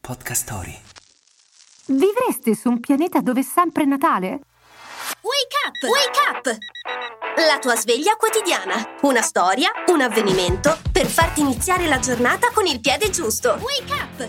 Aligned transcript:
Podcast 0.00 0.42
Story. 0.42 0.76
Vivreste 1.86 2.54
su 2.54 2.68
un 2.70 2.80
pianeta 2.80 3.20
dove 3.20 3.40
è 3.40 3.42
sempre 3.42 3.84
Natale? 3.84 4.40
Wake 5.20 5.56
up! 5.66 5.82
Wake 5.82 6.18
up! 6.30 6.58
La 7.46 7.58
tua 7.58 7.76
sveglia 7.76 8.16
quotidiana. 8.16 8.96
Una 9.02 9.20
storia, 9.20 9.70
un 9.88 10.00
avvenimento 10.00 10.78
per 10.90 11.06
farti 11.06 11.40
iniziare 11.40 11.86
la 11.86 11.98
giornata 11.98 12.50
con 12.52 12.66
il 12.66 12.80
piede 12.80 13.10
giusto. 13.10 13.58
Wake 13.60 13.92
up! 13.92 14.28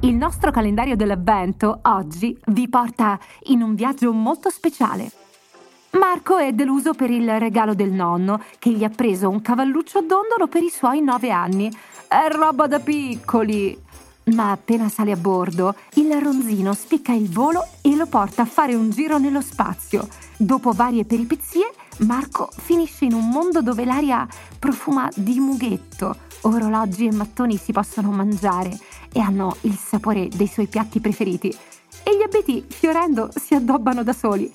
Il 0.00 0.14
nostro 0.14 0.50
calendario 0.50 0.96
dell'avvento 0.96 1.80
oggi 1.82 2.36
vi 2.46 2.68
porta 2.68 3.18
in 3.44 3.62
un 3.62 3.74
viaggio 3.74 4.12
molto 4.12 4.50
speciale. 4.50 5.10
Marco 5.90 6.38
è 6.38 6.52
deluso 6.52 6.94
per 6.94 7.10
il 7.10 7.38
regalo 7.38 7.74
del 7.74 7.90
nonno, 7.90 8.42
che 8.58 8.70
gli 8.70 8.82
ha 8.82 8.88
preso 8.88 9.28
un 9.28 9.42
cavalluccio 9.42 10.00
dondolo 10.00 10.48
per 10.48 10.62
i 10.62 10.70
suoi 10.70 11.02
nove 11.02 11.30
anni. 11.30 11.70
È 12.08 12.28
roba 12.30 12.66
da 12.66 12.80
piccoli. 12.80 13.90
Ma 14.24 14.52
appena 14.52 14.88
sale 14.88 15.10
a 15.10 15.16
bordo, 15.16 15.74
il 15.94 16.12
ronzino 16.12 16.74
spicca 16.74 17.12
il 17.12 17.28
volo 17.28 17.66
e 17.80 17.96
lo 17.96 18.06
porta 18.06 18.42
a 18.42 18.46
fare 18.46 18.74
un 18.74 18.90
giro 18.90 19.18
nello 19.18 19.40
spazio. 19.40 20.06
Dopo 20.36 20.70
varie 20.70 21.04
peripezie, 21.04 21.72
Marco 22.06 22.48
finisce 22.56 23.04
in 23.04 23.14
un 23.14 23.28
mondo 23.28 23.62
dove 23.62 23.84
l'aria 23.84 24.26
profuma 24.60 25.10
di 25.16 25.40
mughetto. 25.40 26.16
Orologi 26.42 27.06
e 27.06 27.12
mattoni 27.12 27.56
si 27.56 27.72
possono 27.72 28.12
mangiare 28.12 28.78
e 29.12 29.18
hanno 29.18 29.56
il 29.62 29.76
sapore 29.76 30.28
dei 30.28 30.46
suoi 30.46 30.68
piatti 30.68 31.00
preferiti. 31.00 31.48
E 32.04 32.16
gli 32.16 32.22
abeti, 32.22 32.64
fiorendo, 32.68 33.28
si 33.34 33.54
addobbano 33.54 34.04
da 34.04 34.12
soli. 34.12 34.52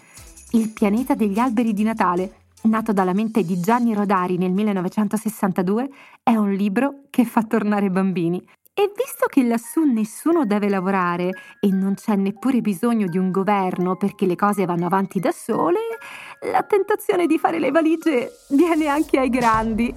Il 0.52 0.70
pianeta 0.70 1.14
degli 1.14 1.40
alberi 1.40 1.74
di 1.74 1.84
Natale, 1.84 2.36
nato 2.64 2.94
dalla 2.94 3.14
mente 3.14 3.44
di 3.44 3.60
Gianni 3.60 3.94
Rodari 3.94 4.38
nel 4.38 4.52
1962, 4.52 5.90
è 6.24 6.36
un 6.36 6.54
libro 6.54 7.02
che 7.10 7.26
fa 7.26 7.44
tornare 7.44 7.90
bambini 7.90 8.42
e 8.80 8.92
visto 8.96 9.26
che 9.26 9.44
lassù 9.44 9.86
nessuno 9.86 10.46
deve 10.46 10.70
lavorare 10.70 11.32
e 11.60 11.70
non 11.72 11.96
c'è 11.96 12.16
neppure 12.16 12.62
bisogno 12.62 13.08
di 13.08 13.18
un 13.18 13.32
governo 13.32 13.96
perché 13.96 14.28
le 14.28 14.36
cose 14.36 14.66
vanno 14.66 14.86
avanti 14.86 15.20
da 15.20 15.32
sole, 15.32 15.80
la 16.52 16.62
tentazione 16.62 17.26
di 17.26 17.40
fare 17.40 17.58
le 17.58 17.72
valigie 17.72 18.32
viene 18.50 18.86
anche 18.86 19.18
ai 19.18 19.30
grandi. 19.30 19.92